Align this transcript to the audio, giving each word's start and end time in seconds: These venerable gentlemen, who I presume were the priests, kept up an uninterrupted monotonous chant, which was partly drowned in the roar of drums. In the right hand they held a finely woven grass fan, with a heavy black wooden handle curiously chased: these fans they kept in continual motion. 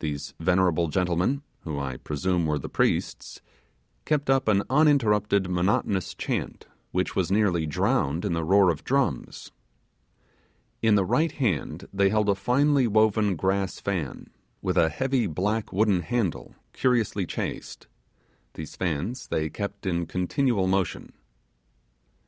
These 0.00 0.34
venerable 0.40 0.88
gentlemen, 0.88 1.44
who 1.60 1.78
I 1.78 1.98
presume 1.98 2.46
were 2.46 2.58
the 2.58 2.68
priests, 2.68 3.40
kept 4.04 4.28
up 4.28 4.48
an 4.48 4.64
uninterrupted 4.68 5.48
monotonous 5.48 6.14
chant, 6.14 6.66
which 6.90 7.14
was 7.14 7.30
partly 7.30 7.64
drowned 7.64 8.24
in 8.24 8.32
the 8.32 8.42
roar 8.42 8.70
of 8.70 8.82
drums. 8.82 9.52
In 10.82 10.96
the 10.96 11.04
right 11.04 11.30
hand 11.30 11.86
they 11.92 12.08
held 12.08 12.28
a 12.28 12.34
finely 12.34 12.88
woven 12.88 13.36
grass 13.36 13.78
fan, 13.78 14.30
with 14.62 14.76
a 14.76 14.88
heavy 14.88 15.28
black 15.28 15.72
wooden 15.72 16.00
handle 16.00 16.56
curiously 16.72 17.24
chased: 17.24 17.86
these 18.54 18.74
fans 18.74 19.28
they 19.28 19.48
kept 19.48 19.86
in 19.86 20.06
continual 20.06 20.66
motion. 20.66 21.12